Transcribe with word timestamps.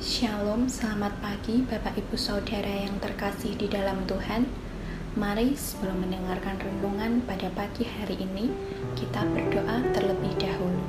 Shalom, 0.00 0.64
selamat 0.64 1.12
pagi 1.20 1.60
Bapak 1.60 1.92
Ibu 1.92 2.16
Saudara 2.16 2.88
yang 2.88 2.96
terkasih 3.04 3.52
di 3.52 3.68
dalam 3.68 4.00
Tuhan. 4.08 4.48
Mari 5.12 5.52
sebelum 5.52 6.00
mendengarkan 6.00 6.56
renungan 6.56 7.20
pada 7.28 7.52
pagi 7.52 7.84
hari 7.84 8.16
ini, 8.16 8.48
kita 8.96 9.20
berdoa 9.28 9.84
terlebih 9.92 10.32
dahulu. 10.40 10.80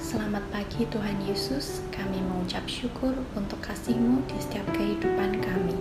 Selamat 0.00 0.40
pagi 0.48 0.88
Tuhan 0.88 1.20
Yesus, 1.28 1.84
kami 1.92 2.24
mengucap 2.24 2.64
syukur 2.64 3.12
untuk 3.36 3.60
kasih-Mu 3.60 4.24
di 4.24 4.40
setiap 4.40 4.64
kehidupan 4.72 5.36
kami. 5.44 5.76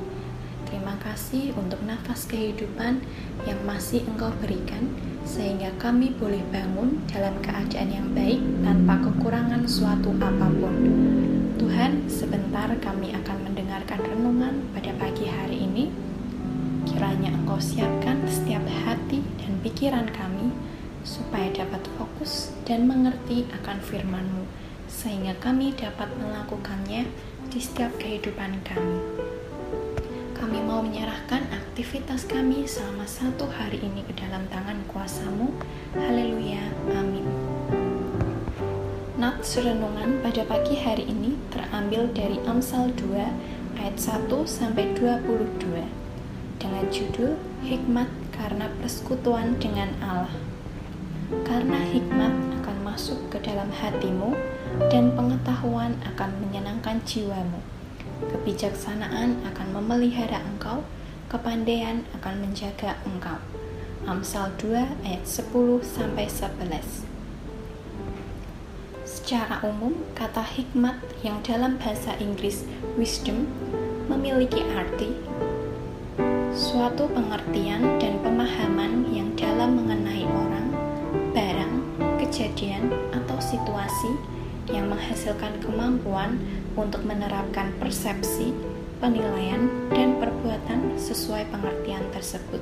Terima 0.67 0.99
kasih 1.07 1.55
untuk 1.55 1.79
nafas 1.87 2.27
kehidupan 2.27 2.99
yang 3.47 3.63
masih 3.63 4.03
Engkau 4.11 4.35
berikan, 4.43 4.91
sehingga 5.23 5.71
kami 5.79 6.11
boleh 6.19 6.43
bangun 6.51 6.99
dalam 7.07 7.31
keadaan 7.39 7.95
yang 7.95 8.11
baik 8.11 8.43
tanpa 8.59 9.07
kekurangan 9.07 9.63
suatu 9.63 10.11
apa 10.19 10.51
pun. 10.59 11.30
Tuhan, 11.61 12.09
sebentar 12.09 12.73
kami 12.81 13.13
akan 13.13 13.45
mendengarkan 13.45 14.01
renungan 14.01 14.65
pada 14.73 14.97
pagi 14.97 15.29
hari 15.29 15.69
ini. 15.69 15.93
Kiranya 16.89 17.29
Engkau 17.37 17.61
siapkan 17.61 18.25
setiap 18.25 18.65
hati 18.65 19.21
dan 19.37 19.61
pikiran 19.61 20.09
kami 20.09 20.49
supaya 21.05 21.53
dapat 21.53 21.85
fokus 22.01 22.49
dan 22.65 22.89
mengerti 22.89 23.45
akan 23.61 23.77
firman-Mu, 23.77 24.49
sehingga 24.89 25.37
kami 25.37 25.77
dapat 25.77 26.09
melakukannya 26.17 27.05
di 27.53 27.59
setiap 27.61 27.93
kehidupan 28.01 28.57
kami. 28.65 28.97
Kami 30.33 30.57
mau 30.65 30.81
menyerahkan 30.81 31.45
aktivitas 31.53 32.25
kami 32.25 32.65
selama 32.65 33.05
satu 33.05 33.45
hari 33.45 33.77
ini 33.85 34.01
ke 34.09 34.17
dalam 34.17 34.49
tangan 34.49 34.81
kuasa-Mu. 34.89 35.53
Haleluya. 35.93 36.80
Nats 39.41 39.57
renungan 39.57 40.21
pada 40.21 40.45
pagi 40.45 40.77
hari 40.77 41.01
ini 41.09 41.33
terambil 41.49 42.13
dari 42.13 42.37
Amsal 42.45 42.93
2 42.93 43.81
ayat 43.81 43.97
1 43.97 44.29
sampai 44.45 44.93
22 44.93 45.81
dengan 46.61 46.85
judul 46.93 47.41
Hikmat 47.65 48.05
karena 48.37 48.69
persekutuan 48.77 49.57
dengan 49.57 49.97
Allah. 49.97 50.37
Karena 51.41 51.81
hikmat 51.89 52.61
akan 52.61 52.85
masuk 52.85 53.17
ke 53.33 53.41
dalam 53.41 53.73
hatimu 53.73 54.37
dan 54.93 55.09
pengetahuan 55.17 55.97
akan 56.13 56.37
menyenangkan 56.45 57.01
jiwamu. 57.01 57.65
Kebijaksanaan 58.21 59.41
akan 59.41 59.67
memelihara 59.73 60.37
engkau, 60.53 60.85
kepandaian 61.33 62.05
akan 62.13 62.45
menjaga 62.45 62.93
engkau. 63.09 63.41
Amsal 64.05 64.53
2 64.61 65.01
ayat 65.01 65.25
10 65.25 65.81
sampai 65.81 66.29
11. 66.29 67.10
Secara 69.31 69.63
umum, 69.63 69.95
kata 70.11 70.43
hikmat 70.43 70.99
yang 71.23 71.39
dalam 71.39 71.79
bahasa 71.79 72.11
Inggris 72.19 72.67
wisdom 72.99 73.47
memiliki 74.11 74.59
arti 74.75 75.07
suatu 76.51 77.07
pengertian 77.07 77.95
dan 77.95 78.19
pemahaman 78.19 79.07
yang 79.07 79.31
dalam 79.39 79.79
mengenai 79.79 80.27
orang, 80.27 80.67
barang, 81.31 81.73
kejadian, 82.19 82.91
atau 83.15 83.39
situasi 83.39 84.19
yang 84.67 84.91
menghasilkan 84.91 85.63
kemampuan 85.63 86.35
untuk 86.75 86.99
menerapkan 87.07 87.71
persepsi, 87.79 88.51
penilaian, 88.99 89.71
dan 89.95 90.19
perbuatan 90.19 90.99
sesuai 90.99 91.47
pengertian 91.55 92.03
tersebut. 92.11 92.59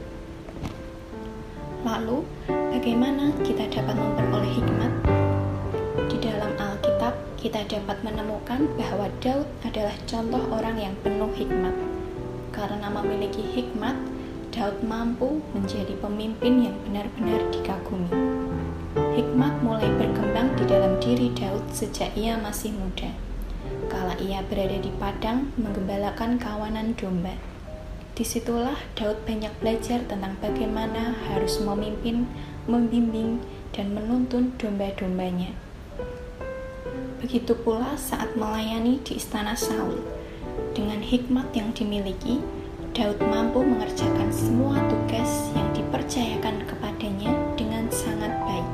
Lalu, 1.81 2.21
bagaimana 2.45 3.33
kita 3.41 3.65
dapat 3.73 3.97
memperoleh 3.97 4.53
hikmat? 4.53 5.18
Kita 7.39 7.63
dapat 7.71 8.03
menemukan 8.03 8.67
bahwa 8.75 9.07
Daud 9.23 9.47
adalah 9.63 9.95
contoh 10.03 10.43
orang 10.51 10.75
yang 10.75 10.91
penuh 10.99 11.31
hikmat. 11.31 11.71
Karena 12.51 12.91
memiliki 12.91 13.39
hikmat, 13.39 13.95
Daud 14.51 14.83
mampu 14.83 15.39
menjadi 15.55 15.95
pemimpin 16.03 16.67
yang 16.67 16.75
benar-benar 16.83 17.39
dikagumi. 17.55 18.11
Hikmat 19.15 19.63
mulai 19.63 19.87
berkembang 19.95 20.51
di 20.59 20.67
dalam 20.67 20.99
diri 20.99 21.31
Daud 21.31 21.63
sejak 21.71 22.11
ia 22.19 22.35
masih 22.35 22.75
muda. 22.75 23.15
Kala 23.87 24.19
ia 24.19 24.43
berada 24.43 24.75
di 24.75 24.91
padang 24.99 25.55
menggembalakan 25.55 26.43
kawanan 26.43 26.91
domba. 26.99 27.39
Di 28.19 28.27
situlah 28.27 28.75
Daud 28.99 29.23
banyak 29.23 29.55
belajar 29.63 30.03
tentang 30.11 30.35
bagaimana 30.43 31.15
harus 31.31 31.63
memimpin, 31.63 32.27
membimbing, 32.67 33.39
dan 33.71 33.95
menuntun 33.95 34.51
domba-dombanya. 34.59 35.68
Begitu 37.19 37.51
pula 37.51 37.99
saat 37.99 38.33
melayani 38.39 39.03
di 39.03 39.19
istana 39.19 39.53
Saul. 39.53 39.99
Dengan 40.71 41.03
hikmat 41.03 41.51
yang 41.51 41.75
dimiliki, 41.75 42.39
Daud 42.95 43.19
mampu 43.21 43.61
mengerjakan 43.63 44.31
semua 44.31 44.79
tugas 44.87 45.51
yang 45.55 45.67
dipercayakan 45.75 46.63
kepadanya 46.67 47.31
dengan 47.59 47.85
sangat 47.91 48.31
baik. 48.47 48.71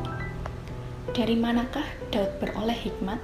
Dari 1.17 1.35
manakah 1.37 1.85
Daud 2.13 2.31
beroleh 2.37 2.77
hikmat? 2.77 3.17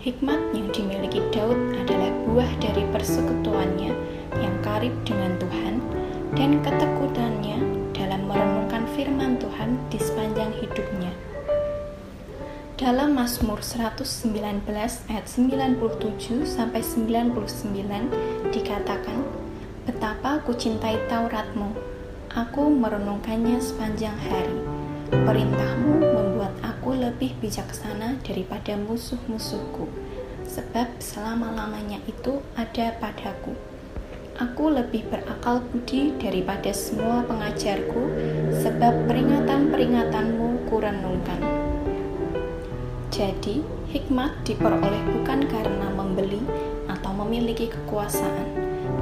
Hikmat 0.00 0.40
yang 0.56 0.68
dimiliki 0.72 1.20
Daud 1.32 1.58
adalah 1.76 2.08
buah 2.28 2.50
dari 2.60 2.88
persekutuannya 2.88 3.92
yang 4.40 4.54
karib 4.64 4.94
dengan 5.04 5.36
Tuhan 5.36 5.74
dan 6.36 6.60
ketekutannya 6.64 7.58
dalam 7.92 8.24
merenungkan 8.24 8.88
firman 8.96 9.36
Tuhan 9.36 9.76
di 9.92 9.98
sepanjang 10.00 10.56
hidupnya. 10.60 11.29
Dalam 12.80 13.12
Mazmur 13.12 13.60
119 13.60 14.64
ayat 15.12 15.28
97 15.28 16.48
sampai 16.48 16.80
99 16.80 18.08
dikatakan, 18.48 19.20
"Betapa 19.84 20.40
ku 20.48 20.56
cintai 20.56 20.96
Tauratmu, 21.04 21.76
aku 22.32 22.72
merenungkannya 22.72 23.60
sepanjang 23.60 24.16
hari. 24.16 24.64
Perintahmu 25.12 26.08
membuat 26.08 26.56
aku 26.64 26.96
lebih 26.96 27.36
bijaksana 27.44 28.16
daripada 28.24 28.80
musuh-musuhku, 28.80 29.84
sebab 30.48 30.88
selama-lamanya 31.04 32.00
itu 32.08 32.40
ada 32.56 32.96
padaku." 32.96 33.60
Aku 34.40 34.72
lebih 34.72 35.04
berakal 35.12 35.60
budi 35.68 36.16
daripada 36.16 36.72
semua 36.72 37.28
pengajarku, 37.28 38.08
sebab 38.64 39.04
peringatan-peringatanmu 39.04 40.64
kurenungkan. 40.72 41.59
Jadi, 43.20 43.60
hikmat 43.92 44.32
diperoleh 44.48 45.04
bukan 45.12 45.44
karena 45.44 45.92
membeli 45.92 46.40
atau 46.88 47.12
memiliki 47.12 47.68
kekuasaan, 47.68 48.48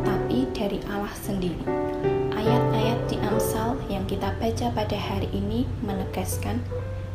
tapi 0.02 0.42
dari 0.50 0.82
Allah 0.90 1.14
sendiri. 1.14 1.62
Ayat-ayat 2.34 2.98
di 3.06 3.14
Amsal 3.22 3.78
yang 3.86 4.02
kita 4.10 4.34
baca 4.42 4.74
pada 4.74 4.98
hari 4.98 5.30
ini 5.30 5.70
menegaskan 5.86 6.58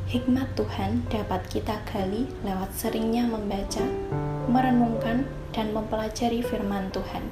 hikmat 0.07 0.47
Tuhan 0.55 1.03
dapat 1.11 1.43
kita 1.51 1.75
gali 1.91 2.23
lewat 2.47 2.71
seringnya 2.71 3.27
membaca, 3.27 3.83
merenungkan, 4.47 5.27
dan 5.51 5.75
mempelajari 5.75 6.39
firman 6.39 6.87
Tuhan. 6.95 7.27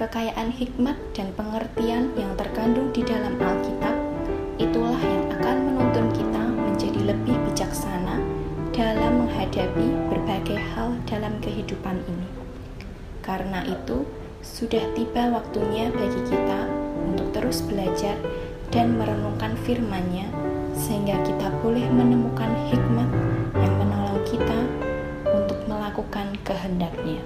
Kekayaan 0.00 0.56
hikmat 0.56 0.96
dan 1.12 1.36
pengertian 1.36 2.16
yang 2.16 2.32
terkandung 2.32 2.88
di 2.96 3.04
dalam 3.04 3.36
Alkitab 3.36 3.92
itulah 4.56 4.96
yang 5.04 5.19
dalam 8.80 9.28
menghadapi 9.28 10.08
berbagai 10.08 10.56
hal 10.72 10.96
dalam 11.04 11.36
kehidupan 11.44 12.00
ini. 12.08 12.28
Karena 13.20 13.60
itu, 13.68 14.08
sudah 14.40 14.80
tiba 14.96 15.36
waktunya 15.36 15.92
bagi 15.92 16.16
kita 16.32 16.64
untuk 17.04 17.28
terus 17.36 17.60
belajar 17.60 18.16
dan 18.72 18.96
merenungkan 18.96 19.52
firman-Nya 19.68 20.32
sehingga 20.72 21.20
kita 21.28 21.52
boleh 21.60 21.84
menemukan 21.92 22.48
hikmat 22.72 23.10
yang 23.60 23.74
menolong 23.76 24.24
kita 24.24 24.60
untuk 25.28 25.60
melakukan 25.68 26.32
kehendak-Nya. 26.40 27.20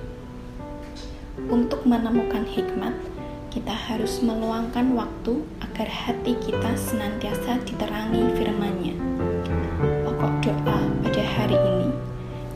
Untuk 1.46 1.86
menemukan 1.86 2.42
hikmat, 2.50 2.98
kita 3.54 3.70
harus 3.70 4.18
meluangkan 4.26 4.90
waktu 4.98 5.46
agar 5.62 5.86
hati 5.86 6.34
kita 6.34 6.74
senantiasa 6.74 7.62
diterangi 7.62 8.42
firman-Nya. 8.42 9.13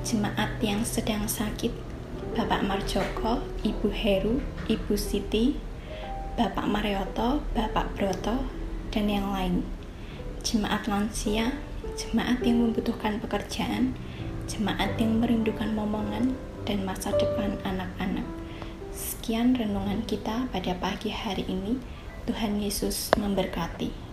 Jemaat 0.08 0.56
yang 0.64 0.88
sedang 0.88 1.28
sakit, 1.28 1.68
Bapak 2.32 2.64
Marjoko, 2.64 3.44
Ibu 3.60 3.92
Heru, 3.92 4.40
Ibu 4.64 4.96
Siti, 4.96 5.52
Bapak 6.32 6.64
Marioto, 6.64 7.44
Bapak 7.52 7.92
Broto, 7.92 8.40
dan 8.88 9.04
yang 9.04 9.28
lain. 9.28 9.68
Jemaat 10.40 10.88
lansia, 10.88 11.52
jemaat 12.00 12.40
yang 12.40 12.56
membutuhkan 12.56 13.20
pekerjaan, 13.20 13.92
jemaat 14.48 14.96
yang 14.96 15.20
merindukan 15.20 15.76
momongan, 15.76 16.32
dan 16.64 16.88
masa 16.88 17.12
depan 17.12 17.60
anak-anak. 17.68 18.24
Sekian 18.88 19.52
renungan 19.60 20.08
kita 20.08 20.48
pada 20.48 20.72
pagi 20.80 21.12
hari 21.12 21.44
ini. 21.44 21.76
Tuhan 22.24 22.56
Yesus 22.56 23.12
memberkati. 23.20 24.07